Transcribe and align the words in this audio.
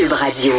Cube 0.00 0.12
Radio. 0.12 0.54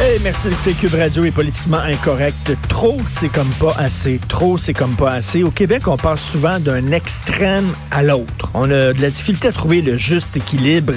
Hey, 0.00 0.18
merci 0.24 0.48
d'écouter 0.48 0.72
Cube 0.72 0.94
Radio 0.94 1.24
est 1.24 1.30
politiquement 1.30 1.78
incorrect. 1.78 2.50
Trop, 2.68 2.96
c'est 3.08 3.28
comme 3.28 3.50
pas 3.60 3.72
assez. 3.78 4.18
Trop, 4.26 4.58
c'est 4.58 4.74
comme 4.74 4.96
pas 4.96 5.12
assez. 5.12 5.44
Au 5.44 5.52
Québec, 5.52 5.86
on 5.86 5.96
passe 5.96 6.20
souvent 6.20 6.58
d'un 6.58 6.90
extrême 6.90 7.72
à 7.92 8.02
l'autre. 8.02 8.50
On 8.54 8.64
a 8.64 8.92
de 8.92 9.00
la 9.00 9.10
difficulté 9.10 9.46
à 9.46 9.52
trouver 9.52 9.80
le 9.80 9.96
juste 9.96 10.36
équilibre. 10.36 10.92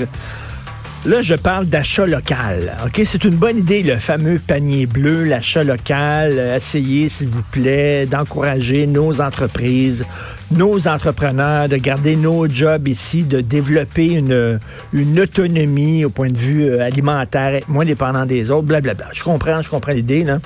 Là, 1.04 1.24
je 1.24 1.34
parle 1.34 1.66
d'achat 1.66 2.06
local. 2.06 2.78
OK, 2.86 3.02
c'est 3.06 3.24
une 3.24 3.36
bonne 3.36 3.58
idée, 3.58 3.82
le 3.82 3.96
fameux 3.96 4.38
panier 4.38 4.86
bleu, 4.86 5.24
l'achat 5.24 5.64
local. 5.64 6.38
Essayez, 6.56 7.10
s'il 7.10 7.30
vous 7.30 7.42
plaît, 7.42 8.06
d'encourager 8.06 8.86
nos 8.86 9.20
entreprises, 9.20 10.06
nos 10.52 10.88
entrepreneurs, 10.88 11.68
de 11.70 11.78
garder 11.78 12.16
nos 12.16 12.48
jobs 12.48 12.88
ici, 12.88 13.24
de 13.24 13.42
développer 13.42 14.10
une, 14.10 14.60
une 14.94 15.20
autonomie 15.20 16.06
au 16.06 16.12
point 16.12 16.30
de 16.30 16.38
vue 16.38 16.66
euh, 16.66 16.86
alimentaire, 16.86 17.56
être 17.56 17.68
moins 17.68 17.86
dépendant 17.86 18.28
des 18.28 18.52
autres, 18.52 18.68
blablabla. 18.68 19.08
Je 19.12 19.24
comprends, 19.24 19.64
je 19.64 19.72
comprends 19.72 19.94
l'idée, 19.94 20.24
là. 20.24 20.38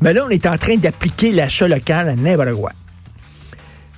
Mais 0.00 0.12
là, 0.12 0.24
on 0.24 0.30
est 0.30 0.46
en 0.46 0.56
train 0.56 0.76
d'appliquer 0.76 1.32
l'achat 1.32 1.66
local 1.66 2.08
à 2.10 2.14
n'importe 2.14 2.52
quoi. 2.52 2.70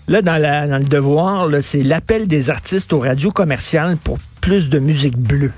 Là, 0.08 0.22
dans, 0.22 0.40
la, 0.40 0.66
dans 0.68 0.78
le 0.78 0.84
devoir, 0.84 1.48
c'est 1.60 1.82
l'appel 1.82 2.28
des 2.28 2.48
artistes 2.48 2.94
aux 2.94 3.00
radios 3.00 3.32
commerciales 3.32 3.98
pour 4.02 4.18
plus 4.46 4.68
de 4.68 4.78
musique 4.78 5.18
bleue. 5.18 5.50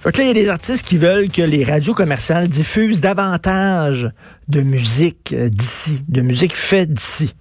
Fait 0.00 0.10
que 0.10 0.16
là, 0.16 0.24
il 0.24 0.28
y 0.28 0.30
a 0.30 0.42
des 0.42 0.48
artistes 0.48 0.86
qui 0.86 0.96
veulent 0.96 1.28
que 1.28 1.42
les 1.42 1.64
radios 1.64 1.92
commerciales 1.92 2.48
diffusent 2.48 3.00
davantage 3.00 4.10
de 4.48 4.62
musique 4.62 5.34
euh, 5.34 5.50
d'ici, 5.50 6.02
de 6.08 6.22
musique 6.22 6.56
faite 6.56 6.94
d'ici. 6.94 7.34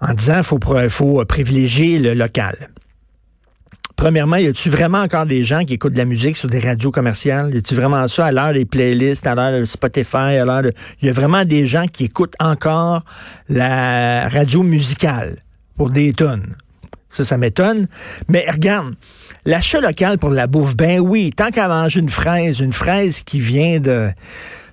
En 0.00 0.14
disant 0.14 0.36
qu'il 0.36 0.44
faut, 0.44 0.88
faut 0.88 1.22
privilégier 1.26 1.98
le 1.98 2.14
local. 2.14 2.70
Premièrement, 3.96 4.36
y 4.36 4.46
a-tu 4.46 4.70
vraiment 4.70 5.02
encore 5.02 5.26
des 5.26 5.44
gens 5.44 5.66
qui 5.66 5.74
écoutent 5.74 5.92
de 5.92 5.98
la 5.98 6.06
musique 6.06 6.38
sur 6.38 6.48
des 6.48 6.60
radios 6.60 6.90
commerciales? 6.90 7.54
Y 7.54 7.58
a-tu 7.58 7.74
vraiment 7.74 8.08
ça 8.08 8.24
à 8.24 8.32
l'heure 8.32 8.54
des 8.54 8.64
playlists, 8.64 9.26
à 9.26 9.34
l'heure 9.34 9.60
de 9.60 9.66
Spotify, 9.66 10.16
à 10.40 10.46
l'heure 10.46 10.62
de... 10.62 10.72
Il 11.02 11.06
y 11.06 11.10
a 11.10 11.12
vraiment 11.12 11.44
des 11.44 11.66
gens 11.66 11.86
qui 11.86 12.04
écoutent 12.04 12.36
encore 12.40 13.04
la 13.50 14.26
radio 14.30 14.62
musicale 14.62 15.42
pour 15.76 15.90
des 15.90 16.14
tonnes? 16.14 16.56
Ça, 17.10 17.24
ça 17.24 17.36
m'étonne. 17.36 17.88
Mais 18.28 18.46
regarde, 18.50 18.94
l'achat 19.44 19.80
local 19.80 20.18
pour 20.18 20.30
la 20.30 20.46
bouffe, 20.46 20.76
ben 20.76 21.00
oui, 21.00 21.32
tant 21.34 21.50
qu'à 21.50 21.68
manger 21.68 22.00
une 22.00 22.08
fraise, 22.08 22.60
une 22.60 22.72
fraise 22.72 23.22
qui 23.22 23.40
vient 23.40 23.80
de, 23.80 24.10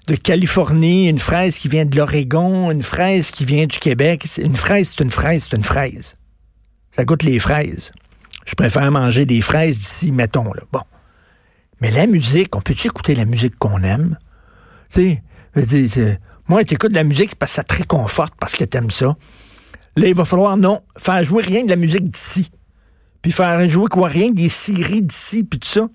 de 0.08 0.16
Californie, 0.16 1.08
une 1.10 1.20
fraise 1.20 1.58
qui 1.58 1.68
vient 1.68 1.86
de 1.86 1.96
l'Oregon, 1.96 2.72
une 2.72 2.84
fraise 2.84 3.32
qui 3.32 3.44
vient 3.44 3.66
du 3.66 3.80
Québec, 3.80 4.28
une 4.38 4.56
fraise, 4.56 4.94
c'est 4.96 5.04
une 5.04 5.10
fraise, 5.10 5.48
c'est 5.50 5.58
une 5.58 5.64
fraise. 5.64 6.16
Ça 6.92 7.06
goûte 7.06 7.24
les 7.24 7.40
fraises. 7.40 7.92
Je 8.46 8.56
préfère 8.56 8.92
manger 8.92 9.26
des 9.26 9.42
fraises 9.42 9.80
d'ici, 9.80 10.12
mettons, 10.12 10.54
là. 10.54 10.64
Bon. 10.72 10.82
Mais 11.82 11.92
la 11.92 12.08
musique, 12.08 12.56
on 12.56 12.62
peut-tu 12.62 12.88
écouter 12.88 13.14
la 13.14 13.26
musique 13.26 13.58
qu'on 13.58 13.84
aime? 13.84 14.18
Tu 14.94 15.20
sais, 15.56 16.20
moi, 16.48 16.64
tu 16.64 16.76
écoutes 16.76 16.92
de 16.92 16.96
la 16.96 17.04
musique, 17.04 17.36
parce 17.36 17.52
que 17.52 17.56
ça 17.58 17.64
te 17.64 17.76
réconforte, 17.76 18.34
parce 18.40 18.56
que 18.56 18.64
t'aimes 18.64 18.92
ça. 18.92 19.16
Là, 19.98 20.08
il 20.08 20.14
va 20.14 20.26
falloir, 20.26 20.58
non, 20.58 20.82
faire 20.96 21.24
jouer 21.24 21.42
rien 21.42 21.64
de 21.64 21.70
la 21.72 21.76
musique 21.76 22.12
d'ici. 22.12 22.52
Puis 23.24 23.32
faire 23.32 23.68
jouer 23.68 23.88
quoi, 23.90 24.08
rien 24.08 24.30
des 24.30 24.48
séries 24.48 25.02
d'ici, 25.02 25.44
puis 25.44 25.60
tout 25.60 25.68
ça. 25.68 25.90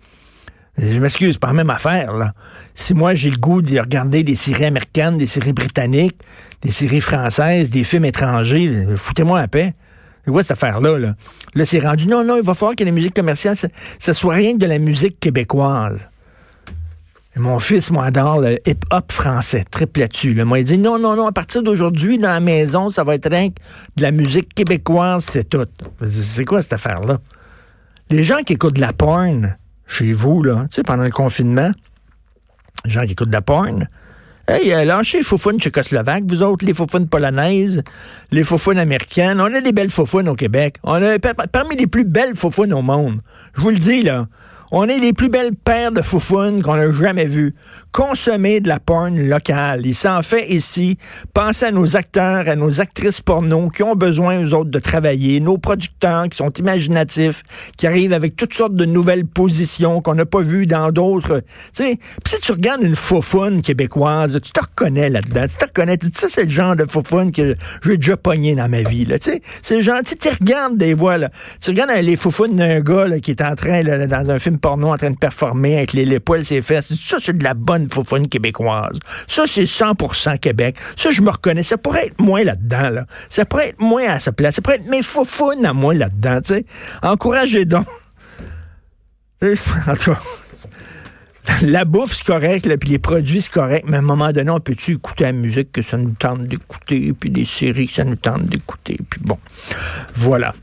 Je 0.77 0.99
m'excuse, 0.99 1.39
pas 1.39 1.47
la 1.47 1.53
même 1.53 1.71
affaire, 1.71 2.13
là. 2.13 2.35
Si 2.75 2.95
moi, 2.95 3.15
j'ai 3.15 3.31
le 3.31 3.37
goût 3.37 3.63
de 3.63 3.79
regarder 3.79 4.25
des 4.25 4.35
séries 4.35 4.65
américaines, 4.65 5.19
des 5.19 5.29
séries 5.29 5.53
britanniques, 5.53 6.19
des 6.63 6.73
séries 6.73 7.01
françaises, 7.01 7.71
des 7.71 7.85
films 7.85 8.07
étrangers, 8.07 8.87
foutez-moi 8.97 9.41
la 9.41 9.47
paix. 9.47 9.75
C'est 10.25 10.33
quoi 10.33 10.43
cette 10.43 10.53
affaire-là, 10.53 10.99
là? 10.99 11.15
Là, 11.55 11.65
c'est 11.65 11.79
rendu, 11.79 12.09
non, 12.09 12.25
non, 12.25 12.37
il 12.37 12.43
va 12.43 12.55
falloir 12.55 12.75
que 12.75 12.83
la 12.83 12.91
musique 12.91 13.15
commerciale, 13.15 13.57
ça, 13.57 13.69
ça 14.01 14.15
soit 14.15 14.35
rien 14.35 14.55
que 14.55 14.59
de 14.59 14.67
la 14.67 14.79
musique 14.79 15.21
québécoise. 15.21 16.01
Mon 17.37 17.59
fils, 17.59 17.91
moi, 17.91 18.05
adore 18.05 18.41
le 18.41 18.59
hip-hop 18.69 19.11
français, 19.11 19.65
triple 19.71 20.01
là-dessus. 20.01 20.35
Moi, 20.45 20.59
il 20.59 20.65
dit 20.65 20.77
non, 20.77 20.99
non, 20.99 21.17
non, 21.17 21.27
à 21.27 21.33
partir 21.33 21.63
d'aujourd'hui, 21.63 22.19
dans 22.19 22.29
la 22.29 22.41
maison, 22.41 22.91
ça 22.91 23.05
va 23.05 23.15
être 23.15 23.31
rien 23.31 23.49
que 23.49 23.55
de 23.97 24.03
la 24.03 24.11
musique 24.11 24.53
québécoise, 24.55 25.25
c'est 25.25 25.49
tout. 25.49 25.67
C'est 26.11 26.45
quoi 26.45 26.61
cette 26.61 26.75
affaire-là? 26.75 27.21
Les 28.11 28.23
gens 28.23 28.43
qui 28.43 28.53
écoutent 28.53 28.77
de 28.77 28.83
la 28.83 28.93
porn 28.93 29.57
chez 29.87 30.13
vous, 30.13 30.43
là, 30.43 30.67
tu 30.71 30.77
sais, 30.77 30.83
pendant 30.83 31.05
le 31.05 31.11
confinement, 31.11 31.71
les 32.85 32.91
gens 32.91 33.05
qui 33.07 33.13
écoutent 33.13 33.29
de 33.29 33.33
la 33.33 33.43
porn, 33.43 33.89
Hey, 34.49 34.73
euh, 34.73 34.85
lâchez 34.85 35.19
les 35.19 35.25
faufounes 35.25 35.61
tchécoslovaques, 35.61 36.25
vous 36.27 36.43
autres, 36.43 36.67
les 36.67 36.75
faufounes 36.75 37.07
polonaises, 37.07 37.83
les 38.33 38.43
faufounes 38.43 38.79
américaines. 38.79 39.41
On 39.41 39.55
a 39.55 39.61
des 39.61 39.73
belles 39.73 39.89
faufounes 39.89 40.29
au 40.29 40.35
Québec. 40.35 40.79
On 40.83 41.01
a 41.01 41.19
parmi 41.21 41.77
les 41.77 41.87
plus 41.87 42.05
belles 42.05 42.35
faufounes 42.35 42.75
au 42.75 42.83
monde. 42.83 43.21
Je 43.55 43.61
vous 43.61 43.71
le 43.71 43.79
dis, 43.79 44.03
là. 44.03 44.27
On 44.75 44.89
est 44.89 44.99
les 44.99 45.13
plus 45.13 45.29
belles 45.29 45.55
paires 45.55 45.93
de 45.93 46.01
foufounes 46.01 46.63
qu'on 46.63 46.73
a 46.73 46.91
jamais 46.91 47.27
vues. 47.27 47.55
Consommer 47.93 48.61
de 48.61 48.69
la 48.69 48.81
porn 48.81 49.21
locale. 49.21 49.85
Il 49.85 49.95
s'en 49.95 50.23
fait 50.23 50.49
ici. 50.51 50.97
Pensez 51.35 51.67
à 51.67 51.73
nos 51.73 51.95
acteurs, 51.95 52.49
à 52.49 52.57
nos 52.57 52.81
actrices 52.81 53.21
porno 53.21 53.69
qui 53.69 53.83
ont 53.83 53.95
besoin, 53.95 54.43
eux 54.43 54.55
autres, 54.55 54.71
de 54.71 54.79
travailler. 54.79 55.41
Nos 55.41 55.59
producteurs 55.59 56.27
qui 56.31 56.39
sont 56.39 56.51
imaginatifs, 56.55 57.43
qui 57.77 57.87
arrivent 57.87 58.15
avec 58.15 58.35
toutes 58.35 58.55
sortes 58.55 58.75
de 58.75 58.87
nouvelles 58.87 59.27
positions 59.27 60.01
qu'on 60.01 60.15
n'a 60.15 60.25
pas 60.25 60.41
vues 60.41 60.65
dans 60.65 60.91
d'autres. 60.91 61.43
Tu 61.77 61.85
sais, 61.85 61.99
si 62.27 62.41
tu 62.41 62.53
regardes 62.53 62.83
une 62.83 62.97
foufoune 62.97 63.61
québécoise, 63.61 64.41
tu 64.43 64.53
te 64.53 64.61
reconnais 64.61 65.11
là-dedans. 65.11 65.45
Tu 65.51 65.57
te 65.59 65.67
reconnais. 65.67 65.99
Tu 65.99 66.09
sais, 66.15 66.31
c'est 66.31 66.45
le 66.45 66.51
genre 66.51 66.77
de 66.77 66.87
foufoune 66.89 67.31
que 67.31 67.57
j'ai 67.85 67.97
déjà 67.99 68.17
pogné 68.17 68.55
dans 68.55 68.71
ma 68.71 68.81
vie. 68.81 69.05
Tu 69.05 69.19
sais, 69.21 69.43
c'est 69.61 69.77
le 69.77 69.83
genre, 69.83 70.01
tu 70.03 70.29
regardes 70.31 70.79
des 70.79 70.95
voix, 70.95 71.19
là. 71.19 71.29
Tu 71.61 71.69
regardes 71.69 71.91
les 71.91 72.17
foufounes 72.17 72.57
d'un 72.57 72.81
gars 72.81 73.21
qui 73.21 73.33
est 73.33 73.43
en 73.43 73.55
train, 73.55 73.83
là, 73.83 74.07
dans 74.07 74.31
un 74.31 74.39
film 74.39 74.61
porno 74.63 74.93
en 74.93 74.97
train 74.97 75.11
de 75.11 75.17
performer 75.17 75.77
avec 75.77 75.93
les, 75.93 76.21
poils 76.21 76.45
ses 76.45 76.63
fesses. 76.63 76.95
Ça, 76.95 77.19
c'est 77.21 77.37
de 77.37 77.45
la 77.45 77.55
bonne 77.55 77.91
foufoune 77.91 78.29
québécoise. 78.29 78.99
Ça, 79.29 79.45
c'est 79.47 79.65
100% 79.65 80.39
Québec. 80.39 80.77
Ça, 80.97 81.11
je 81.11 81.21
me 81.21 81.31
reconnais. 81.31 81.63
Ça 81.63 81.77
pourrait 81.77 82.07
être 82.07 82.21
moins 82.21 82.45
là-dedans, 82.45 82.91
là. 82.91 83.07
Ça 83.29 83.45
pourrait 83.45 83.71
être 83.71 83.81
moins 83.81 84.09
à 84.09 84.21
sa 84.21 84.33
place. 84.33 84.55
Ça 84.55 84.63
pourrait 84.63 84.77
être 84.77 84.89
mes 84.89 85.03
foufounes 85.03 85.67
à 85.67 85.75
moi 85.75 85.93
là-dedans. 85.93 86.41
Encouragez 87.03 87.67
donc. 87.67 87.87
En 89.43 89.97
tout 89.97 90.13
cas 90.13 90.21
la 91.63 91.85
bouffe, 91.85 92.15
c'est 92.15 92.27
correct, 92.27 92.77
puis 92.79 92.91
les 92.91 92.99
produits, 92.99 93.41
c'est 93.41 93.53
correct, 93.53 93.85
mais 93.89 93.97
à 93.97 94.01
un 94.01 94.03
moment 94.03 94.33
donné, 94.33 94.51
on 94.51 94.61
peut-tu 94.61 94.93
écouter 94.93 95.25
la 95.25 95.33
musique 95.33 95.73
que 95.73 95.83
ça 95.83 95.97
nous 95.97 96.15
tente 96.19 96.47
d'écouter, 96.47 97.13
puis 97.19 97.31
des 97.31 97.45
séries 97.45 97.89
que 97.89 97.95
ça 97.95 98.05
nous 98.05 98.17
tente 98.17 98.45
d'écouter, 98.45 98.99
puis 99.09 99.21
bon. 99.23 99.39
Voilà. 100.15 100.55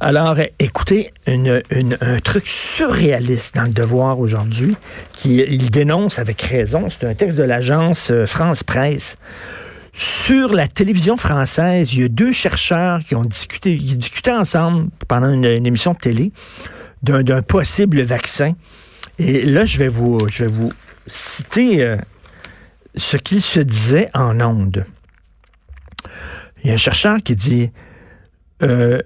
Alors, 0.00 0.36
écoutez, 0.58 1.12
une, 1.26 1.62
un 2.00 2.20
truc 2.20 2.46
surréaliste 2.46 3.54
dans 3.54 3.64
le 3.64 3.70
devoir 3.70 4.20
aujourd'hui, 4.20 4.76
qui 5.12 5.36
il 5.36 5.70
dénonce 5.70 6.18
avec 6.18 6.40
raison, 6.42 6.88
c'est 6.90 7.06
un 7.06 7.14
texte 7.14 7.38
de 7.38 7.42
l'agence 7.42 8.10
euh, 8.10 8.26
France 8.26 8.62
Presse. 8.62 9.16
Sur 9.92 10.54
la 10.54 10.66
télévision 10.66 11.16
française, 11.16 11.94
il 11.94 12.00
y 12.00 12.04
a 12.04 12.08
deux 12.08 12.32
chercheurs 12.32 13.00
qui 13.04 13.14
ont 13.14 13.24
discuté, 13.24 13.78
ensemble 14.28 14.90
pendant 15.06 15.32
une, 15.32 15.44
émission 15.44 15.92
de 15.92 15.98
télé 15.98 16.32
d'un 17.02 17.42
possible 17.42 18.02
vaccin. 18.02 18.54
Et 19.20 19.44
là, 19.44 19.64
je 19.66 19.78
vais 19.78 19.88
vous, 19.88 20.18
citer 21.06 21.82
euh, 21.82 21.96
ce 22.96 23.16
qu'il 23.16 23.40
se 23.40 23.60
disait 23.60 24.10
en 24.14 24.40
ondes. 24.40 24.84
Il 26.62 26.68
y 26.68 26.70
a 26.70 26.74
un 26.74 26.78
chercheur 26.78 27.18
qui 27.22 27.36
dit 27.36 27.70
euh, 28.62 29.00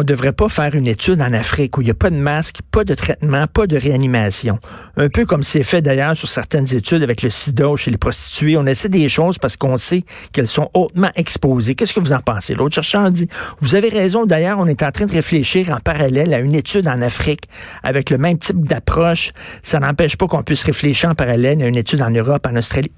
on 0.00 0.02
ne 0.02 0.06
devrait 0.06 0.32
pas 0.32 0.48
faire 0.48 0.74
une 0.74 0.86
étude 0.86 1.20
en 1.20 1.34
Afrique 1.34 1.76
où 1.76 1.82
il 1.82 1.84
n'y 1.84 1.90
a 1.90 1.94
pas 1.94 2.08
de 2.08 2.16
masque, 2.16 2.60
pas 2.70 2.84
de 2.84 2.94
traitement, 2.94 3.46
pas 3.46 3.66
de 3.66 3.76
réanimation? 3.76 4.58
Un 4.96 5.10
peu 5.10 5.26
comme 5.26 5.42
c'est 5.42 5.62
fait 5.62 5.82
d'ailleurs 5.82 6.16
sur 6.16 6.26
certaines 6.26 6.74
études 6.74 7.02
avec 7.02 7.20
le 7.20 7.28
sida 7.28 7.66
chez 7.76 7.90
les 7.90 7.98
prostituées. 7.98 8.56
On 8.56 8.64
essaie 8.64 8.88
des 8.88 9.10
choses 9.10 9.36
parce 9.36 9.58
qu'on 9.58 9.76
sait 9.76 10.04
qu'elles 10.32 10.48
sont 10.48 10.70
hautement 10.72 11.10
exposées. 11.16 11.74
Qu'est-ce 11.74 11.92
que 11.92 12.00
vous 12.00 12.14
en 12.14 12.20
pensez? 12.20 12.54
L'autre 12.54 12.76
chercheur 12.76 13.10
dit, 13.10 13.28
vous 13.60 13.74
avez 13.74 13.90
raison. 13.90 14.24
D'ailleurs, 14.24 14.58
on 14.58 14.66
est 14.66 14.82
en 14.82 14.90
train 14.90 15.04
de 15.04 15.12
réfléchir 15.12 15.68
en 15.68 15.80
parallèle 15.80 16.32
à 16.32 16.38
une 16.38 16.54
étude 16.54 16.88
en 16.88 17.02
Afrique 17.02 17.42
avec 17.82 18.08
le 18.08 18.16
même 18.16 18.38
type 18.38 18.66
d'approche. 18.66 19.32
Ça 19.62 19.80
n'empêche 19.80 20.16
pas 20.16 20.26
qu'on 20.26 20.42
puisse 20.42 20.62
réfléchir 20.62 21.10
en 21.10 21.14
parallèle 21.14 21.60
à 21.62 21.66
une 21.66 21.76
étude 21.76 22.00
en 22.00 22.10
Europe, 22.10 22.46
en 22.50 22.56
Australie. 22.56 22.92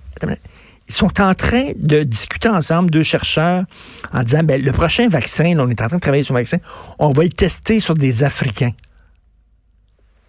Ils 0.88 0.94
sont 0.94 1.20
en 1.20 1.34
train 1.34 1.70
de 1.76 2.02
discuter 2.02 2.48
ensemble, 2.48 2.90
deux 2.90 3.02
chercheurs, 3.02 3.64
en 4.12 4.22
disant, 4.22 4.42
ben, 4.42 4.60
le 4.60 4.72
prochain 4.72 5.08
vaccin, 5.08 5.54
on 5.58 5.68
est 5.68 5.80
en 5.80 5.86
train 5.86 5.96
de 5.96 6.02
travailler 6.02 6.24
sur 6.24 6.34
un 6.34 6.38
vaccin, 6.38 6.58
on 6.98 7.10
va 7.10 7.22
le 7.22 7.28
tester 7.28 7.80
sur 7.80 7.94
des 7.94 8.24
Africains. 8.24 8.72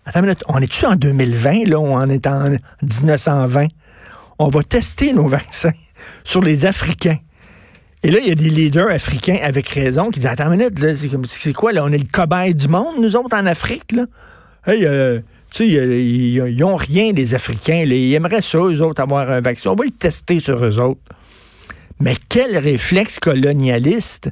Attends 0.05 0.19
une 0.19 0.25
minute, 0.25 0.43
on 0.47 0.59
est-tu 0.59 0.85
en 0.85 0.95
2020, 0.95 1.67
là, 1.67 1.79
on 1.79 2.09
est 2.09 2.27
en 2.27 2.49
1920? 2.81 3.67
On 4.39 4.47
va 4.47 4.63
tester 4.63 5.13
nos 5.13 5.27
vaccins 5.29 5.71
sur 6.23 6.41
les 6.41 6.65
Africains. 6.65 7.17
Et 8.03 8.11
là, 8.11 8.19
il 8.19 8.27
y 8.27 8.31
a 8.31 8.35
des 8.35 8.49
leaders 8.49 8.89
africains 8.89 9.39
avec 9.41 9.69
raison 9.69 10.09
qui 10.09 10.19
disent 10.19 10.29
Attends 10.29 10.51
une 10.51 10.59
minute, 10.59 11.27
c'est 11.27 11.53
quoi, 11.53 11.71
là? 11.71 11.85
On 11.85 11.91
est 11.91 11.97
le 11.97 12.09
cobaye 12.11 12.53
du 12.53 12.67
monde, 12.67 12.95
nous 12.99 13.15
autres, 13.15 13.35
en 13.35 13.45
Afrique, 13.45 13.93
là? 13.93 14.05
Hey, 14.67 14.85
euh, 14.85 15.21
tu 15.53 15.69
sais, 15.69 16.03
ils 16.03 16.57
n'ont 16.57 16.75
rien, 16.75 17.11
les 17.11 17.35
Africains. 17.35 17.85
Ils 17.85 18.13
aimeraient 18.13 18.41
ça, 18.41 18.57
eux 18.57 18.81
autres, 18.81 19.01
avoir 19.01 19.29
un 19.29 19.39
vaccin. 19.39 19.69
On 19.69 19.75
va 19.75 19.85
le 19.85 19.91
tester 19.91 20.39
sur 20.39 20.63
eux 20.65 20.79
autres. 20.79 21.01
Mais 21.99 22.15
quel 22.27 22.57
réflexe 22.57 23.19
colonialiste! 23.19 24.31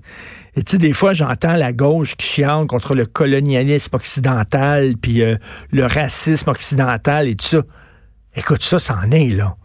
Et 0.55 0.63
tu 0.63 0.71
sais, 0.71 0.77
des 0.79 0.93
fois, 0.93 1.13
j'entends 1.13 1.55
la 1.55 1.73
gauche 1.73 2.15
qui 2.15 2.25
chiale 2.25 2.65
contre 2.65 2.95
le 2.95 3.05
colonialisme 3.05 3.95
occidental, 3.95 4.95
puis 4.99 5.21
euh, 5.21 5.37
le 5.71 5.85
racisme 5.85 6.49
occidental 6.49 7.27
et 7.27 7.35
tout 7.35 7.45
ça. 7.45 7.61
Écoute, 8.35 8.63
ça, 8.63 8.79
c'en 8.79 9.11
est, 9.11 9.29
là. 9.29 9.55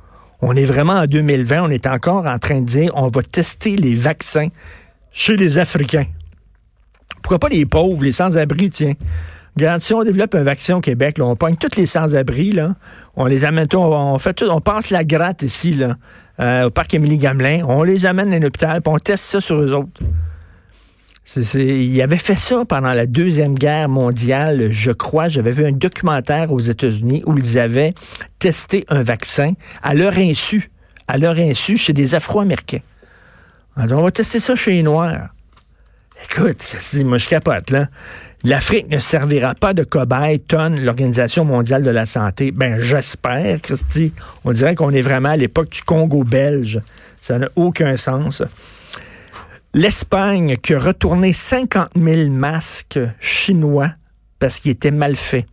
On 0.42 0.54
est 0.54 0.64
vraiment 0.64 0.92
en 0.92 1.06
2020, 1.06 1.62
on 1.62 1.70
est 1.70 1.86
encore 1.86 2.26
en 2.26 2.38
train 2.38 2.60
de 2.60 2.66
dire 2.66 2.92
on 2.94 3.08
va 3.08 3.22
tester 3.22 3.76
les 3.76 3.94
vaccins 3.94 4.48
chez 5.10 5.36
les 5.36 5.56
Africains. 5.56 6.06
Pourquoi 7.22 7.38
pas 7.38 7.48
les 7.48 7.64
pauvres, 7.64 8.04
les 8.04 8.12
sans-abri, 8.12 8.68
tiens? 8.68 8.92
Regarde, 9.56 9.80
si 9.80 9.94
on 9.94 10.04
développe 10.04 10.34
un 10.34 10.42
vaccin 10.42 10.76
au 10.76 10.80
Québec, 10.80 11.16
là, 11.16 11.24
on 11.24 11.34
pogne 11.34 11.56
tous 11.56 11.78
les 11.78 11.86
sans-abri, 11.86 12.54
on 13.16 13.24
les 13.24 13.46
amène, 13.46 13.66
on, 13.72 13.78
on 13.78 14.18
fait 14.18 14.34
tout, 14.34 14.44
on 14.50 14.60
passe 14.60 14.90
la 14.90 15.02
gratte 15.02 15.42
ici, 15.42 15.72
là, 15.72 15.96
euh, 16.40 16.64
au 16.64 16.70
parc 16.70 16.92
Émilie-Gamelin, 16.92 17.64
on 17.66 17.82
les 17.82 18.04
amène 18.04 18.30
dans 18.30 18.42
l'hôpital, 18.42 18.82
puis 18.82 18.92
on 18.94 18.98
teste 18.98 19.24
ça 19.24 19.40
sur 19.40 19.56
eux 19.56 19.72
autres. 19.72 20.02
il 21.54 22.02
avait 22.02 22.18
fait 22.18 22.36
ça 22.36 22.66
pendant 22.66 22.92
la 22.92 23.06
Deuxième 23.06 23.54
Guerre 23.54 23.88
mondiale, 23.88 24.70
je 24.70 24.92
crois. 24.92 25.30
J'avais 25.30 25.52
vu 25.52 25.64
un 25.64 25.72
documentaire 25.72 26.52
aux 26.52 26.60
États-Unis 26.60 27.22
où 27.24 27.38
ils 27.38 27.58
avaient 27.58 27.94
testé 28.38 28.84
un 28.88 29.02
vaccin 29.02 29.54
à 29.82 29.94
leur 29.94 30.18
insu, 30.18 30.70
à 31.08 31.16
leur 31.16 31.38
insu 31.38 31.78
chez 31.78 31.94
des 31.94 32.14
Afro-Américains. 32.14 32.82
On 33.78 33.86
va 33.86 34.10
tester 34.10 34.38
ça 34.38 34.54
chez 34.54 34.72
les 34.72 34.82
Noirs. 34.82 35.30
Écoute, 36.36 36.76
moi 37.04 37.16
je 37.16 37.28
capote, 37.28 37.70
là. 37.70 37.88
L'Afrique 38.44 38.90
ne 38.90 38.98
servira 38.98 39.54
pas 39.54 39.72
de 39.72 39.84
cobaye, 39.84 40.38
tonne 40.38 40.78
l'Organisation 40.84 41.46
mondiale 41.46 41.82
de 41.82 41.88
la 41.88 42.04
santé. 42.04 42.50
Ben, 42.50 42.78
j'espère, 42.78 43.62
Christy. 43.62 44.12
On 44.44 44.52
dirait 44.52 44.74
qu'on 44.74 44.90
est 44.90 45.00
vraiment 45.00 45.30
à 45.30 45.36
l'époque 45.38 45.70
du 45.70 45.82
Congo 45.82 46.24
belge. 46.24 46.82
Ça 47.22 47.38
n'a 47.38 47.48
aucun 47.56 47.96
sens. 47.96 48.42
L'Espagne 49.72 50.58
qui 50.58 50.74
a 50.74 50.78
retourné 50.78 51.32
50 51.32 51.92
000 51.96 52.30
masques 52.30 53.00
chinois 53.18 53.92
parce 54.38 54.60
qu'ils 54.60 54.72
étaient 54.72 54.90
mal 54.90 55.16
faits. 55.16 55.46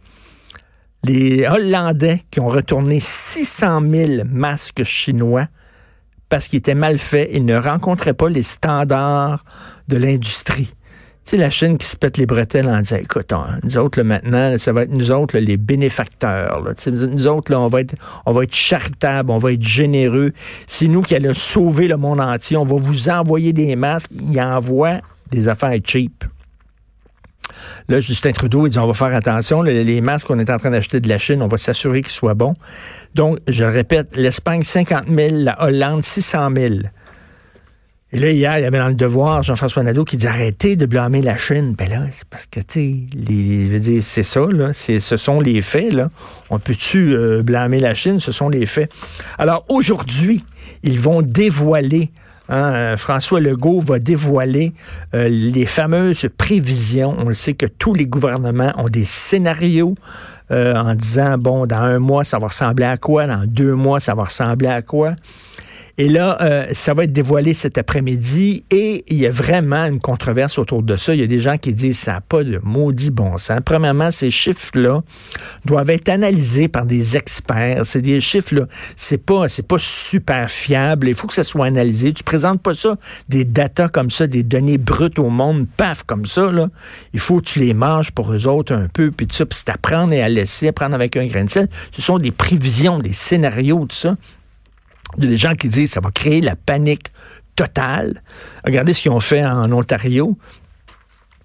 Les 1.05 1.47
Hollandais 1.47 2.23
qui 2.29 2.41
ont 2.41 2.49
retourné 2.49 2.99
600 2.99 3.81
000 3.89 4.23
masques 4.25 4.83
chinois 4.83 5.47
parce 6.33 6.47
qu'ils 6.47 6.57
étaient 6.57 6.73
mal 6.73 6.97
faits. 6.97 7.29
Ils 7.31 7.45
ne 7.45 7.55
rencontraient 7.55 8.15
pas 8.15 8.27
les 8.27 8.41
standards 8.41 9.45
de 9.87 9.97
l'industrie. 9.97 10.73
C'est 11.23 11.37
la 11.37 11.51
Chine 11.51 11.77
qui 11.77 11.85
se 11.85 11.95
pète 11.95 12.17
les 12.17 12.25
bretelles 12.25 12.67
en 12.67 12.79
disant, 12.79 12.95
écoute, 12.95 13.31
nous 13.61 13.77
autres, 13.77 14.01
maintenant, 14.01 14.57
ça 14.57 14.73
va 14.73 14.81
être 14.81 14.91
nous 14.91 15.11
autres, 15.11 15.37
les 15.37 15.57
bénéfacteurs. 15.57 16.63
nous 16.87 17.27
autres, 17.27 17.53
on 17.53 17.67
va 17.67 17.81
être, 17.81 17.93
on 18.25 18.33
va 18.33 18.45
être 18.45 18.55
charitables, 18.55 19.29
on 19.29 19.37
va 19.37 19.51
être 19.51 19.61
généreux. 19.61 20.31
C'est 20.65 20.87
nous 20.87 21.03
qui 21.03 21.13
allons 21.13 21.35
sauver 21.35 21.87
le 21.87 21.97
monde 21.97 22.19
entier. 22.19 22.57
On 22.57 22.65
va 22.65 22.77
vous 22.77 23.09
envoyer 23.09 23.53
des 23.53 23.75
masques. 23.75 24.09
Ils 24.19 24.41
envoient 24.41 25.01
des 25.29 25.47
affaires 25.47 25.77
cheap. 25.85 26.25
Là, 27.89 27.99
Justin 27.99 28.31
Trudeau, 28.31 28.67
il 28.67 28.69
dit 28.69 28.79
on 28.79 28.87
va 28.87 28.93
faire 28.93 29.15
attention. 29.15 29.61
Les 29.61 30.01
masques 30.01 30.27
qu'on 30.27 30.39
est 30.39 30.49
en 30.49 30.57
train 30.57 30.71
d'acheter 30.71 30.99
de 30.99 31.09
la 31.09 31.17
Chine, 31.17 31.41
on 31.41 31.47
va 31.47 31.57
s'assurer 31.57 32.01
qu'ils 32.01 32.11
soient 32.11 32.33
bons. 32.33 32.55
Donc, 33.15 33.39
je 33.47 33.63
répète, 33.63 34.15
l'Espagne, 34.15 34.63
50 34.63 35.05
000, 35.07 35.37
la 35.43 35.61
Hollande, 35.63 36.03
600 36.03 36.49
000. 36.55 36.73
Et 38.15 38.19
là, 38.19 38.29
hier, 38.29 38.59
il 38.59 38.61
y 38.61 38.65
avait 38.65 38.77
dans 38.77 38.89
le 38.89 38.93
devoir 38.93 39.41
Jean-François 39.41 39.81
Nadeau 39.81 40.05
qui 40.05 40.17
dit 40.17 40.27
arrêtez 40.27 40.75
de 40.75 40.85
blâmer 40.85 41.23
la 41.23 41.35
Chine. 41.35 41.73
Ben 41.75 41.89
là, 41.89 42.05
c'est 42.11 42.27
parce 42.29 42.45
que, 42.45 42.59
tu 42.59 43.07
sais, 43.17 44.01
c'est 44.01 44.23
ça, 44.23 44.45
là. 44.51 44.71
Ce 44.73 45.17
sont 45.17 45.41
les 45.41 45.63
faits. 45.63 45.95
On 46.51 46.59
peut-tu 46.59 47.15
euh, 47.15 47.41
blâmer 47.41 47.79
la 47.79 47.95
Chine? 47.95 48.19
Ce 48.19 48.31
sont 48.31 48.49
les 48.49 48.67
faits. 48.67 48.91
Alors, 49.39 49.65
aujourd'hui, 49.67 50.45
ils 50.83 50.99
vont 50.99 51.23
dévoiler 51.23 52.11
hein, 52.49 52.73
euh, 52.73 52.97
François 52.97 53.39
Legault 53.39 53.79
va 53.79 53.99
dévoiler 53.99 54.73
euh, 55.13 55.27
les 55.29 55.65
fameuses 55.65 56.27
prévisions. 56.37 57.15
On 57.17 57.29
le 57.29 57.33
sait 57.33 57.53
que 57.53 57.65
tous 57.65 57.93
les 57.93 58.05
gouvernements 58.05 58.73
ont 58.77 58.89
des 58.89 59.05
scénarios 59.05 59.95
en 60.51 60.93
disant, 60.93 61.39
bon, 61.39 61.65
dans 61.65 61.77
un 61.77 61.97
mois, 61.97 62.23
ça 62.23 62.37
va 62.37 62.45
ressembler 62.45 62.85
à 62.85 62.97
quoi? 62.97 63.25
Dans 63.25 63.43
deux 63.47 63.73
mois, 63.73 63.99
ça 63.99 64.13
va 64.13 64.25
ressembler 64.25 64.67
à 64.67 64.83
quoi? 64.83 65.15
Et 65.99 66.09
là, 66.09 66.41
euh, 66.41 66.65
ça 66.73 66.95
va 66.95 67.03
être 67.03 67.13
dévoilé 67.13 67.53
cet 67.53 67.77
après-midi 67.77 68.63
et 68.71 69.05
il 69.07 69.17
y 69.17 69.27
a 69.27 69.29
vraiment 69.29 69.85
une 69.85 69.99
controverse 69.99 70.57
autour 70.57 70.81
de 70.81 70.95
ça. 70.95 71.13
Il 71.13 71.21
y 71.21 71.23
a 71.23 71.27
des 71.27 71.37
gens 71.37 71.59
qui 71.59 71.71
disent 71.71 71.99
ça 71.99 72.13
n'a 72.13 72.21
pas 72.21 72.43
de 72.43 72.59
maudit 72.63 73.11
bon 73.11 73.37
sens. 73.37 73.59
Premièrement, 73.63 74.09
ces 74.09 74.31
chiffres-là 74.31 75.03
doivent 75.65 75.91
être 75.91 76.09
analysés 76.09 76.67
par 76.67 76.87
des 76.87 77.15
experts. 77.15 77.85
C'est 77.85 78.01
des 78.01 78.19
chiffres-là, 78.21 78.65
c'est 78.97 79.23
pas, 79.23 79.47
c'est 79.47 79.67
pas 79.67 79.77
super 79.77 80.49
fiable. 80.49 81.09
Il 81.09 81.13
faut 81.13 81.27
que 81.27 81.35
ça 81.35 81.43
soit 81.43 81.67
analysé. 81.67 82.11
Tu 82.11 82.23
présentes 82.23 82.61
pas 82.63 82.73
ça, 82.73 82.97
des 83.29 83.45
datas 83.45 83.89
comme 83.89 84.09
ça, 84.09 84.25
des 84.25 84.41
données 84.41 84.79
brutes 84.79 85.19
au 85.19 85.29
monde, 85.29 85.67
paf, 85.77 86.01
comme 86.01 86.25
ça, 86.25 86.51
là. 86.51 86.69
Il 87.13 87.19
faut 87.19 87.39
que 87.39 87.45
tu 87.45 87.59
les 87.59 87.75
manges 87.75 88.11
pour 88.11 88.33
eux 88.33 88.47
autres 88.47 88.73
un 88.73 88.87
peu, 88.87 89.11
puis 89.11 89.27
tout 89.27 89.35
ça, 89.35 89.45
puis 89.45 89.59
c'est 89.63 89.69
apprendre 89.69 90.11
et 90.13 90.23
à 90.23 90.29
laisser, 90.29 90.69
apprendre 90.69 90.95
avec 90.95 91.17
un 91.17 91.27
grain 91.27 91.43
de 91.43 91.51
sel. 91.51 91.67
Ce 91.91 92.01
sont 92.01 92.17
des 92.17 92.31
prévisions, 92.31 92.97
des 92.97 93.13
scénarios, 93.13 93.85
tout 93.87 93.95
ça. 93.95 94.15
Il 95.17 95.23
y 95.23 95.27
a 95.27 95.29
des 95.29 95.37
gens 95.37 95.55
qui 95.55 95.67
disent 95.67 95.89
que 95.89 95.93
ça 95.93 95.99
va 95.99 96.11
créer 96.11 96.41
la 96.41 96.55
panique 96.55 97.07
totale. 97.55 98.21
Regardez 98.65 98.93
ce 98.93 99.01
qu'ils 99.01 99.11
ont 99.11 99.19
fait 99.19 99.45
en 99.45 99.71
Ontario. 99.71 100.37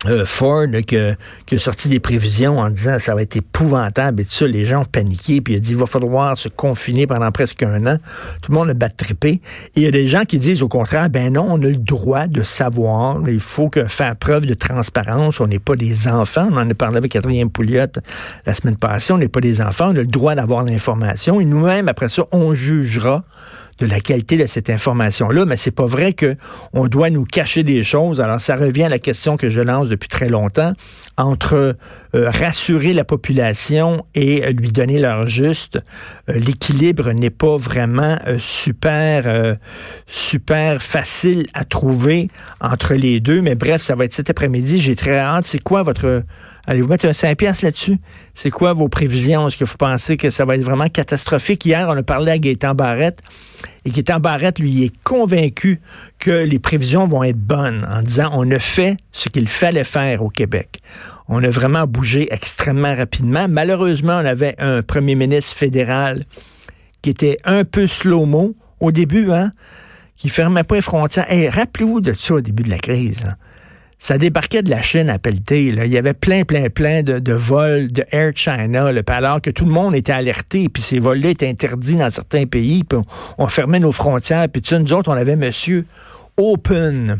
Euh, 0.06 0.24
Ford 0.24 0.66
qui, 0.86 0.96
a 0.96 1.58
sorti 1.58 1.88
des 1.88 1.98
prévisions 1.98 2.60
en 2.60 2.70
disant 2.70 3.00
ça 3.00 3.16
va 3.16 3.22
être 3.22 3.34
épouvantable 3.34 4.22
et 4.22 4.24
tout 4.24 4.30
ça. 4.30 4.46
Les 4.46 4.64
gens 4.64 4.82
ont 4.82 4.84
paniqué, 4.84 5.40
puis 5.40 5.54
il 5.54 5.56
a 5.56 5.60
dit 5.60 5.70
il 5.72 5.76
va 5.76 5.86
falloir 5.86 6.38
se 6.38 6.48
confiner 6.48 7.08
pendant 7.08 7.32
presque 7.32 7.64
un 7.64 7.84
an. 7.84 7.96
Tout 8.40 8.52
le 8.52 8.58
monde 8.58 8.70
a 8.70 8.74
battu 8.74 8.94
trippé. 8.94 9.28
Et 9.28 9.40
il 9.76 9.82
y 9.82 9.86
a 9.88 9.90
des 9.90 10.06
gens 10.06 10.24
qui 10.24 10.38
disent 10.38 10.62
au 10.62 10.68
contraire, 10.68 11.10
ben 11.10 11.32
non, 11.32 11.46
on 11.48 11.56
a 11.62 11.66
le 11.66 11.76
droit 11.76 12.28
de 12.28 12.44
savoir. 12.44 13.28
Il 13.28 13.40
faut 13.40 13.70
que 13.70 13.86
faire 13.86 14.14
preuve 14.14 14.46
de 14.46 14.54
transparence. 14.54 15.40
On 15.40 15.48
n'est 15.48 15.58
pas 15.58 15.74
des 15.74 16.06
enfants. 16.06 16.48
On 16.52 16.56
en 16.56 16.70
a 16.70 16.74
parlé 16.74 16.98
avec 16.98 17.10
Catherine 17.10 17.50
Pouliot 17.50 17.86
la 18.46 18.54
semaine 18.54 18.76
passée. 18.76 19.12
On 19.12 19.18
n'est 19.18 19.26
pas 19.26 19.40
des 19.40 19.60
enfants. 19.60 19.88
On 19.88 19.96
a 19.96 20.00
le 20.00 20.06
droit 20.06 20.36
d'avoir 20.36 20.62
l'information. 20.62 21.40
Et 21.40 21.44
nous-mêmes, 21.44 21.88
après 21.88 22.08
ça, 22.08 22.22
on 22.30 22.54
jugera 22.54 23.24
de 23.78 23.86
la 23.86 24.00
qualité 24.00 24.36
de 24.36 24.46
cette 24.46 24.70
information-là, 24.70 25.44
mais 25.44 25.56
c'est 25.56 25.70
pas 25.70 25.86
vrai 25.86 26.12
que 26.12 26.36
on 26.72 26.86
doit 26.86 27.10
nous 27.10 27.24
cacher 27.24 27.62
des 27.62 27.82
choses. 27.82 28.20
Alors 28.20 28.40
ça 28.40 28.56
revient 28.56 28.84
à 28.84 28.88
la 28.88 28.98
question 28.98 29.36
que 29.36 29.50
je 29.50 29.60
lance 29.60 29.88
depuis 29.88 30.08
très 30.08 30.28
longtemps 30.28 30.72
entre 31.16 31.76
euh, 32.14 32.30
rassurer 32.30 32.94
la 32.94 33.04
population 33.04 34.04
et 34.14 34.44
euh, 34.44 34.50
lui 34.50 34.72
donner 34.72 34.98
leur 34.98 35.26
juste. 35.26 35.78
Euh, 36.28 36.34
l'équilibre 36.34 37.12
n'est 37.12 37.30
pas 37.30 37.56
vraiment 37.56 38.18
super 38.38 39.58
super 40.06 40.82
facile 40.82 41.46
à 41.54 41.64
trouver 41.64 42.28
entre 42.60 42.94
les 42.94 43.20
deux, 43.20 43.42
mais 43.42 43.54
bref, 43.54 43.82
ça 43.82 43.94
va 43.94 44.04
être 44.04 44.12
cet 44.12 44.30
après-midi. 44.30 44.80
J'ai 44.80 44.96
très 44.96 45.18
hâte. 45.18 45.46
C'est 45.46 45.62
quoi 45.62 45.82
votre 45.82 46.24
Allez-vous 46.68 46.88
mettre 46.88 47.06
un 47.06 47.14
5 47.14 47.38
piastres 47.38 47.64
là-dessus? 47.64 47.96
C'est 48.34 48.50
quoi 48.50 48.74
vos 48.74 48.88
prévisions? 48.88 49.46
Est-ce 49.46 49.56
que 49.56 49.64
vous 49.64 49.78
pensez 49.78 50.18
que 50.18 50.28
ça 50.28 50.44
va 50.44 50.54
être 50.54 50.62
vraiment 50.62 50.90
catastrophique? 50.90 51.64
Hier, 51.64 51.86
on 51.88 51.96
a 51.96 52.02
parlé 52.02 52.30
à 52.30 52.38
Gaétan 52.38 52.74
Barrette 52.74 53.22
et 53.84 53.90
Gaétan 53.90 54.20
Barrette, 54.20 54.58
lui, 54.58 54.84
est 54.84 54.92
convaincu 55.02 55.80
que 56.18 56.30
les 56.30 56.58
prévisions 56.58 57.06
vont 57.06 57.22
être 57.24 57.38
bonnes 57.38 57.86
en 57.90 58.02
disant 58.02 58.30
on 58.32 58.50
a 58.50 58.58
fait 58.58 58.96
ce 59.12 59.28
qu'il 59.28 59.48
fallait 59.48 59.84
faire 59.84 60.22
au 60.22 60.28
Québec. 60.28 60.80
On 61.28 61.42
a 61.42 61.50
vraiment 61.50 61.86
bougé 61.86 62.28
extrêmement 62.32 62.94
rapidement. 62.94 63.46
Malheureusement, 63.48 64.14
on 64.14 64.24
avait 64.24 64.54
un 64.58 64.82
premier 64.82 65.14
ministre 65.14 65.56
fédéral 65.56 66.24
qui 67.02 67.10
était 67.10 67.36
un 67.44 67.64
peu 67.64 67.86
slow-mo 67.86 68.54
au 68.80 68.92
début, 68.92 69.30
hein, 69.30 69.52
qui 70.16 70.28
fermait 70.28 70.64
pas 70.64 70.76
les 70.76 70.82
frontières. 70.82 71.30
Et 71.32 71.48
rappelez-vous 71.48 72.00
de 72.00 72.12
ça 72.12 72.34
au 72.34 72.40
début 72.40 72.62
de 72.62 72.70
la 72.70 72.78
crise. 72.78 73.24
Hein 73.26 73.36
ça 73.98 74.16
débarquait 74.16 74.62
de 74.62 74.70
la 74.70 74.80
Chine 74.80 75.10
à 75.10 75.18
pelleter. 75.18 75.72
Là. 75.72 75.84
Il 75.84 75.92
y 75.92 75.98
avait 75.98 76.14
plein, 76.14 76.44
plein, 76.44 76.68
plein 76.70 77.02
de, 77.02 77.32
vols 77.32 77.90
de 77.90 78.04
Air 78.12 78.32
China, 78.34 78.90
alors 79.08 79.42
que 79.42 79.50
tout 79.50 79.64
le 79.64 79.72
monde 79.72 79.94
était 79.94 80.12
alerté, 80.12 80.68
puis 80.68 80.82
ces 80.82 80.98
vols-là 80.98 81.30
étaient 81.30 81.48
interdits 81.48 81.96
dans 81.96 82.10
certains 82.10 82.46
pays, 82.46 82.84
puis 82.84 82.98
on, 83.38 83.46
fermait 83.48 83.80
nos 83.80 83.92
frontières, 83.92 84.48
puis 84.48 84.62
nous 84.78 84.92
autres, 84.92 85.10
on 85.10 85.16
avait 85.16 85.36
Monsieur 85.36 85.84
Open. 86.36 87.18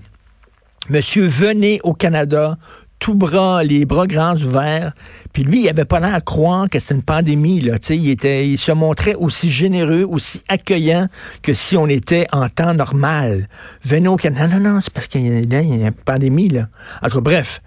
Monsieur, 0.88 1.26
venez 1.26 1.80
au 1.82 1.92
Canada, 1.92 2.56
tout 2.99 3.14
bras, 3.14 3.62
les 3.64 3.85
bras 3.85 4.07
grands 4.07 4.37
ouverts. 4.37 4.93
Puis 5.33 5.43
lui, 5.43 5.62
il 5.62 5.69
avait 5.69 5.85
pas 5.85 6.00
l'air 6.00 6.14
à 6.14 6.21
croire 6.21 6.69
que 6.69 6.78
c'est 6.78 6.95
une 6.95 7.02
pandémie. 7.02 7.61
Là. 7.61 7.76
il, 7.90 8.11
était, 8.11 8.49
il 8.49 8.59
se 8.59 8.73
montrait 8.73 9.14
aussi 9.14 9.50
généreux, 9.50 10.05
aussi 10.09 10.43
accueillant 10.49 11.09
que 11.43 11.55
si 11.55 11.76
on 11.76 11.87
était 11.87 12.26
en 12.33 12.49
temps 12.49 12.75
normal. 12.75 13.49
Venez 13.85 14.09
au 14.09 14.17
Canada. 14.17 14.59
Non, 14.59 14.61
non, 14.61 14.75
non, 14.75 14.81
c'est 14.81 14.93
parce 14.93 15.07
qu'il 15.07 15.23
y, 15.23 15.55
a 15.55 15.61
une 15.61 15.93
pandémie. 15.93 16.49
Là. 16.49 16.69
Cas, 17.02 17.21
bref. 17.21 17.62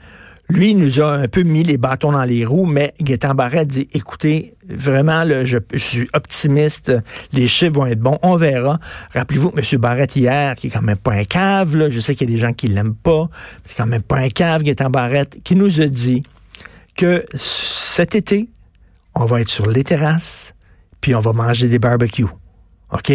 Lui, 0.52 0.76
nous 0.76 1.00
a 1.00 1.14
un 1.14 1.30
peu 1.30 1.44
mis 1.44 1.64
les 1.64 1.78
bâtons 1.78 2.12
dans 2.12 2.26
les 2.26 2.44
roues, 2.44 2.66
mais 2.66 2.94
Gaétan 3.00 3.34
Barrette 3.34 3.70
dit, 3.70 3.88
écoutez, 3.94 4.54
vraiment, 4.68 5.24
je, 5.46 5.58
suis 5.78 6.10
optimiste, 6.12 6.92
les 7.32 7.48
chiffres 7.48 7.76
vont 7.76 7.86
être 7.86 8.02
bons, 8.02 8.20
on 8.22 8.36
verra. 8.36 8.78
Rappelez-vous, 9.14 9.54
M. 9.56 9.80
Barrette, 9.80 10.14
hier, 10.18 10.56
qui 10.56 10.68
est 10.68 10.70
quand 10.70 10.82
même 10.82 10.98
pas 10.98 11.14
un 11.14 11.24
cave, 11.24 11.88
je 11.90 12.02
sais 12.02 12.16
qu'il 12.16 12.30
y 12.30 12.34
a 12.34 12.36
des 12.36 12.42
gens 12.42 12.52
qui 12.52 12.68
l'aiment 12.68 12.96
pas, 12.96 13.30
c'est 13.66 13.78
quand 13.78 13.86
même 13.86 14.02
pas 14.02 14.18
un 14.18 14.28
cave, 14.28 14.64
Gaétan 14.64 14.90
Barrette, 14.90 15.42
qui 15.42 15.56
nous 15.56 15.80
a 15.80 15.86
dit 15.86 16.22
que 16.98 17.24
cet 17.34 18.16
été, 18.16 18.50
on 19.16 19.24
va 19.24 19.40
être 19.40 19.50
sur 19.50 19.70
les 19.70 19.86
terrasses, 19.86 20.54
puis 21.00 21.16
on 21.16 21.22
va 21.22 21.32
manger 21.32 21.70
des 21.70 21.80
barbecues. 21.80 22.26
OK? 22.92 23.14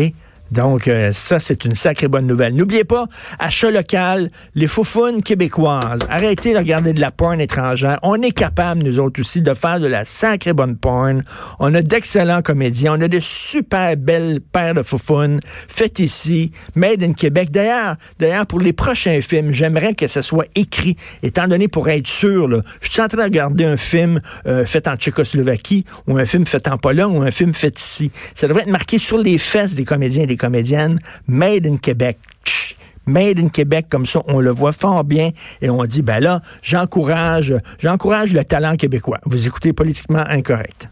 Donc, 0.50 0.88
euh, 0.88 1.12
ça, 1.12 1.40
c'est 1.40 1.64
une 1.64 1.74
sacrée 1.74 2.08
bonne 2.08 2.26
nouvelle. 2.26 2.54
N'oubliez 2.54 2.84
pas, 2.84 3.06
achat 3.38 3.70
local, 3.70 4.30
les 4.54 4.66
faufounes 4.66 5.22
québécoises. 5.22 6.00
Arrêtez 6.08 6.52
de 6.52 6.58
regarder 6.58 6.92
de 6.92 7.00
la 7.00 7.10
porn 7.10 7.40
étrangère. 7.40 7.98
On 8.02 8.20
est 8.22 8.32
capable, 8.32 8.82
nous 8.84 8.98
autres 8.98 9.20
aussi, 9.20 9.42
de 9.42 9.54
faire 9.54 9.80
de 9.80 9.86
la 9.86 10.04
sacrée 10.04 10.52
bonne 10.52 10.76
porn. 10.76 11.22
On 11.58 11.74
a 11.74 11.82
d'excellents 11.82 12.42
comédiens. 12.42 12.94
On 12.96 13.00
a 13.00 13.08
de 13.08 13.20
super 13.20 13.96
belles 13.96 14.40
paires 14.40 14.74
de 14.74 14.82
faufounes 14.82 15.40
faites 15.68 15.98
ici, 15.98 16.52
made 16.74 17.02
in 17.02 17.12
Québec. 17.12 17.50
D'ailleurs, 17.50 17.96
d'ailleurs, 18.18 18.46
pour 18.46 18.60
les 18.60 18.72
prochains 18.72 19.20
films, 19.20 19.50
j'aimerais 19.50 19.94
que 19.94 20.06
ça 20.06 20.22
soit 20.22 20.46
écrit, 20.54 20.96
étant 21.22 21.48
donné 21.48 21.68
pour 21.68 21.88
être 21.88 22.06
sûr, 22.06 22.48
là, 22.48 22.60
je 22.80 22.90
suis 22.90 23.00
en 23.00 23.08
train 23.08 23.18
de 23.18 23.22
regarder 23.22 23.64
un 23.64 23.76
film 23.76 24.20
euh, 24.46 24.64
fait 24.64 24.88
en 24.88 24.96
Tchécoslovaquie 24.96 25.84
ou 26.06 26.18
un 26.18 26.26
film 26.26 26.46
fait 26.46 26.68
en 26.68 26.78
Pologne 26.78 27.16
ou 27.16 27.22
un 27.22 27.30
film 27.30 27.54
fait 27.54 27.78
ici. 27.78 28.10
Ça 28.34 28.48
devrait 28.48 28.62
être 28.62 28.70
marqué 28.70 28.98
sur 28.98 29.18
les 29.18 29.38
fesses 29.38 29.74
des 29.74 29.84
comédiens 29.84 30.26
comédienne, 30.36 30.98
Made 31.26 31.66
in 31.66 31.76
Québec. 31.76 32.18
Made 33.06 33.38
in 33.38 33.48
Québec, 33.48 33.86
comme 33.88 34.04
ça, 34.04 34.20
on 34.26 34.40
le 34.40 34.50
voit 34.50 34.72
fort 34.72 35.04
bien 35.04 35.30
et 35.62 35.70
on 35.70 35.84
dit, 35.84 36.02
ben 36.02 36.18
là, 36.18 36.40
j'encourage, 36.62 37.54
j'encourage 37.78 38.32
le 38.32 38.44
talent 38.44 38.76
québécois. 38.76 39.20
Vous 39.24 39.46
écoutez 39.46 39.72
politiquement 39.72 40.24
incorrect. 40.28 40.88